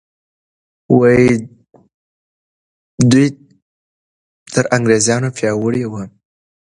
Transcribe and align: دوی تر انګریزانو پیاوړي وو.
دوی 3.09 3.25
تر 4.53 4.65
انګریزانو 4.75 5.29
پیاوړي 5.37 5.83
وو. 5.91 6.03